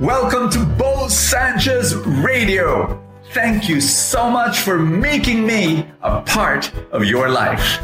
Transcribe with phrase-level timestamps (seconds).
[0.00, 3.00] Welcome to Bo Sanchez Radio.
[3.32, 7.78] Thank you so much for making me a part of your life.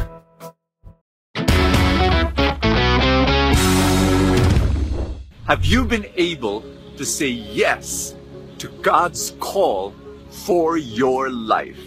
[5.45, 6.63] Have you been able
[6.97, 8.15] to say yes
[8.57, 9.93] to God's call
[10.29, 11.79] for your life?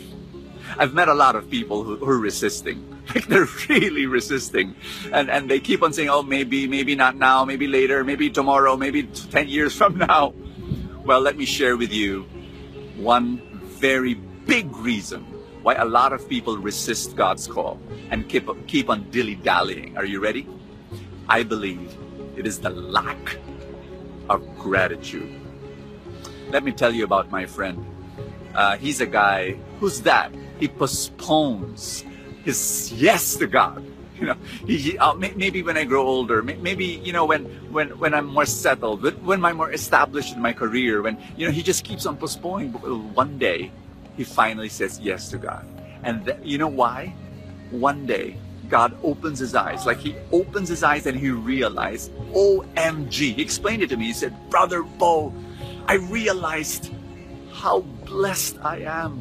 [0.78, 2.91] I've met a lot of people who, who are resisting.
[3.14, 4.74] Like they're really resisting.
[5.12, 8.76] And and they keep on saying, oh maybe, maybe not now, maybe later, maybe tomorrow,
[8.76, 10.34] maybe 10 years from now.
[11.04, 12.22] Well, let me share with you
[12.96, 13.42] one
[13.80, 15.22] very big reason
[15.62, 17.80] why a lot of people resist God's call
[18.10, 19.96] and keep, keep on dilly-dallying.
[19.96, 20.46] Are you ready?
[21.28, 21.96] I believe
[22.36, 23.38] it is the lack
[24.28, 25.40] of gratitude.
[26.50, 27.84] Let me tell you about my friend.
[28.54, 30.32] Uh, he's a guy who's that.
[30.58, 32.04] He postpones
[32.44, 33.84] his yes to God.
[34.18, 37.88] You know, he, he, uh, maybe when I grow older, maybe you know when when
[37.98, 41.62] when I'm more settled, when I'm more established in my career, when you know he
[41.62, 42.70] just keeps on postponing.
[42.70, 42.82] But
[43.16, 43.72] one day,
[44.16, 45.66] he finally says yes to God,
[46.04, 47.14] and th- you know why?
[47.70, 48.36] One day,
[48.68, 53.34] God opens his eyes, like he opens his eyes and he realized, OMG.
[53.34, 54.06] He explained it to me.
[54.06, 55.32] He said, Brother Bo,
[55.86, 56.92] I realized
[57.52, 59.20] how blessed I am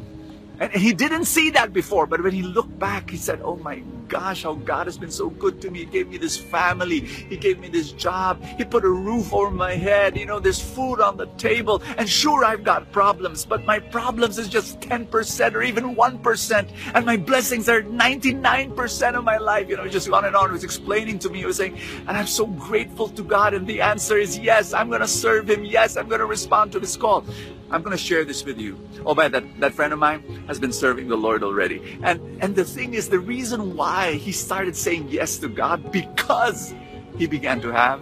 [0.62, 3.82] and he didn't see that before, but when he looked back, he said, Oh my
[4.12, 5.78] gosh, how God has been so good to me.
[5.80, 9.50] He gave me this family, He gave me this job, He put a roof over
[9.50, 11.82] my head, you know, there's food on the table.
[11.96, 16.70] And sure, I've got problems, but my problems is just 10% or even 1%.
[16.94, 19.70] And my blessings are 99% of my life.
[19.70, 20.50] You know, just on and on.
[20.50, 23.54] He was explaining to me, he was saying, And I'm so grateful to God.
[23.54, 25.64] And the answer is yes, I'm going to serve Him.
[25.64, 27.24] Yes, I'm going to respond to His call.
[27.72, 28.78] I'm going to share this with you.
[29.06, 31.98] Oh, by that, that friend of mine has been serving the Lord already.
[32.02, 36.74] And, and the thing is, the reason why he started saying yes to God, because
[37.16, 38.00] he began to have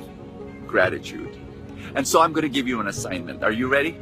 [0.67, 1.37] gratitude.
[1.95, 3.43] And so I'm going to give you an assignment.
[3.43, 3.97] Are you ready?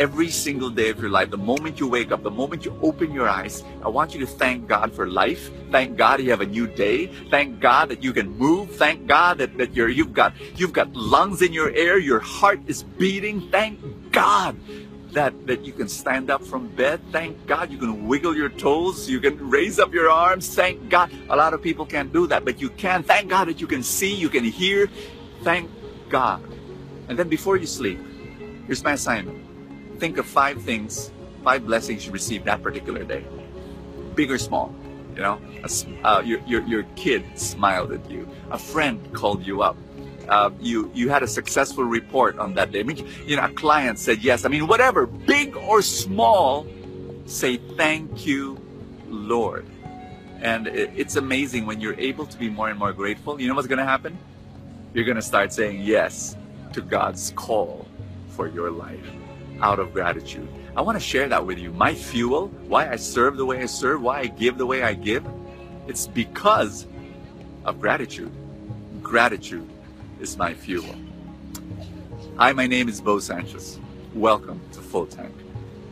[0.00, 3.12] every single day of your life, the moment you wake up, the moment you open
[3.12, 5.50] your eyes, I want you to thank God for life.
[5.70, 7.08] Thank God you have a new day.
[7.28, 8.74] Thank God that you can move.
[8.74, 12.60] Thank God that, that you're, you've got you've got lungs in your air, your heart
[12.66, 13.50] is beating.
[13.50, 13.78] Thank
[14.10, 14.56] God
[15.12, 17.00] that, that you can stand up from bed.
[17.12, 19.08] Thank God you can wiggle your toes.
[19.08, 20.54] You can raise up your arms.
[20.54, 21.10] Thank God.
[21.28, 23.02] A lot of people can't do that, but you can.
[23.02, 24.88] Thank God that you can see, you can hear.
[25.42, 25.70] Thank
[26.08, 26.42] God.
[27.08, 27.98] And then before you sleep,
[28.66, 29.46] here's my assignment
[29.98, 31.12] think of five things,
[31.44, 33.22] five blessings you received that particular day,
[34.14, 34.74] big or small.
[35.14, 35.40] You know,
[36.04, 39.76] uh, your, your, your kid smiled at you, a friend called you up,
[40.28, 42.80] uh, you you had a successful report on that day.
[42.80, 44.44] I mean, you know, a client said yes.
[44.44, 46.66] I mean, whatever, big or small,
[47.26, 48.60] say thank you,
[49.08, 49.66] Lord.
[50.42, 53.40] And it's amazing when you're able to be more and more grateful.
[53.40, 54.16] You know what's going to happen?
[54.94, 56.36] You're going to start saying yes
[56.72, 57.86] to God's call
[58.30, 59.04] for your life
[59.60, 60.48] out of gratitude.
[60.76, 61.72] I want to share that with you.
[61.72, 64.94] My fuel, why I serve the way I serve, why I give the way I
[64.94, 65.26] give,
[65.86, 66.86] it's because
[67.66, 68.32] of gratitude.
[69.02, 69.68] Gratitude
[70.20, 70.94] is my fuel.
[72.36, 73.80] Hi, my name is Bo Sanchez.
[74.14, 75.34] Welcome to Full Tank,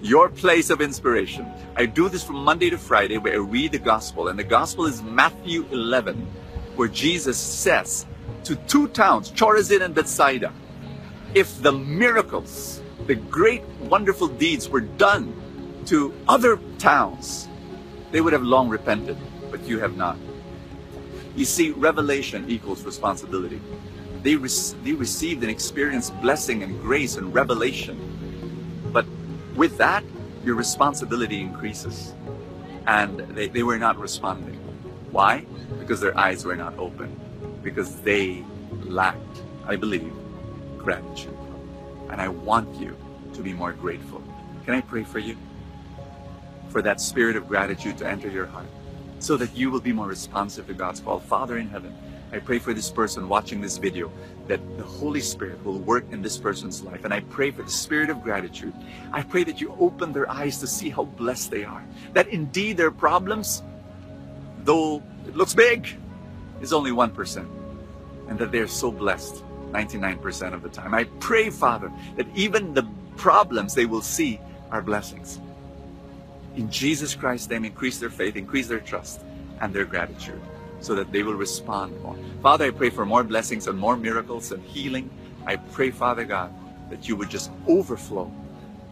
[0.02, 1.46] your place of inspiration.
[1.76, 4.86] I do this from Monday to Friday where I read the gospel, and the gospel
[4.86, 6.14] is Matthew 11,
[6.76, 8.06] where Jesus says
[8.44, 10.52] to two towns, Chorazin and Bethsaida,
[11.34, 15.32] if the miracles the great, wonderful deeds were done
[15.86, 17.48] to other towns,
[18.12, 19.16] they would have long repented,
[19.50, 20.18] but you have not.
[21.34, 23.60] You see, revelation equals responsibility.
[24.28, 24.50] They, re-
[24.84, 27.96] they received and experienced blessing and grace and revelation.
[28.92, 29.06] But
[29.56, 30.04] with that,
[30.44, 32.12] your responsibility increases.
[32.86, 34.56] And they, they were not responding.
[35.12, 35.46] Why?
[35.78, 37.08] Because their eyes were not open.
[37.62, 38.44] Because they
[38.84, 40.12] lacked, I believe,
[40.76, 41.38] gratitude
[42.10, 42.94] and I want you
[43.32, 44.22] to be more grateful.
[44.66, 45.38] Can I pray for you?
[46.68, 48.68] For that spirit of gratitude to enter your heart
[49.20, 51.18] so that you will be more responsive to God's call.
[51.18, 51.96] Father in heaven,
[52.32, 54.12] I pray for this person watching this video
[54.48, 57.04] that the Holy Spirit will work in this person's life.
[57.04, 58.74] And I pray for the spirit of gratitude.
[59.12, 61.84] I pray that you open their eyes to see how blessed they are.
[62.12, 63.62] That indeed their problems,
[64.64, 65.88] though it looks big,
[66.60, 67.48] is only 1%.
[68.28, 70.92] And that they're so blessed 99% of the time.
[70.92, 72.86] I pray, Father, that even the
[73.16, 74.38] problems they will see
[74.70, 75.40] are blessings.
[76.56, 79.22] In Jesus Christ's name, increase their faith, increase their trust
[79.60, 80.40] and their gratitude
[80.80, 82.16] so that they will respond more.
[82.42, 85.10] Father, I pray for more blessings and more miracles and healing.
[85.46, 86.52] I pray, Father God,
[86.90, 88.30] that you would just overflow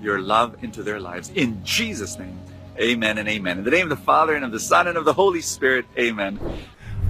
[0.01, 1.31] your love into their lives.
[1.35, 2.39] In Jesus' name,
[2.79, 3.59] amen and amen.
[3.59, 5.87] In the name of the Father and of the Son and of the Holy Spirit,
[5.99, 6.39] amen.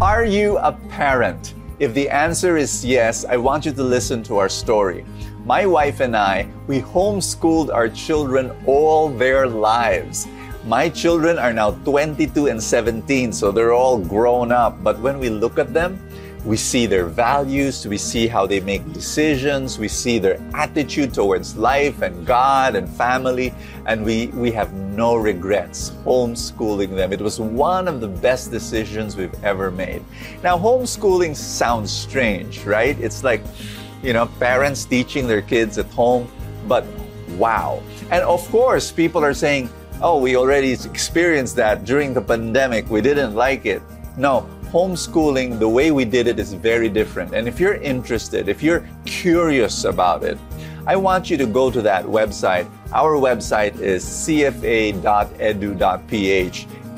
[0.01, 1.55] Are you a parent?
[1.79, 5.05] If the answer is yes, I want you to listen to our story.
[5.45, 10.27] My wife and I, we homeschooled our children all their lives.
[10.67, 14.83] My children are now 22 and 17, so they're all grown up.
[14.83, 15.97] But when we look at them,
[16.45, 21.57] we see their values, we see how they make decisions, we see their attitude towards
[21.57, 23.55] life and God and family,
[23.87, 27.13] and we, we have no regrets homeschooling them.
[27.13, 30.03] It was one of the best decisions we've ever made.
[30.43, 32.99] Now, homeschooling sounds strange, right?
[32.99, 33.43] It's like,
[34.03, 36.29] you know, parents teaching their kids at home,
[36.67, 36.85] but
[37.39, 37.85] wow.
[38.11, 39.71] And of course, people are saying,
[40.03, 43.83] oh, we already experienced that during the pandemic, we didn't like it.
[44.17, 47.35] No, homeschooling, the way we did it is very different.
[47.35, 50.39] And if you're interested, if you're curious about it,
[50.87, 52.71] I want you to go to that website.
[52.93, 54.97] Our website is cfa.edu.ph.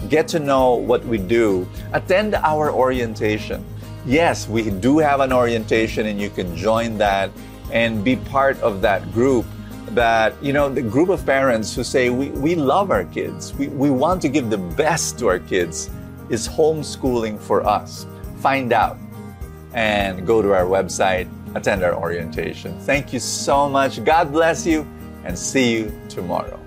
[0.08, 1.66] Get to know what we do.
[1.92, 3.64] Attend our orientation.
[4.06, 7.30] Yes, we do have an orientation, and you can join that
[7.72, 9.44] and be part of that group
[9.94, 13.68] that you know the group of parents who say we, we love our kids we,
[13.68, 15.90] we want to give the best to our kids
[16.28, 18.06] is homeschooling for us?
[18.36, 18.98] Find out
[19.72, 22.78] and go to our website, attend our orientation.
[22.80, 24.04] Thank you so much.
[24.04, 24.86] God bless you
[25.24, 26.58] and see you tomorrow.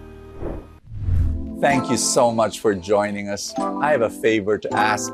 [1.59, 3.53] Thank you so much for joining us.
[3.57, 5.13] I have a favor to ask.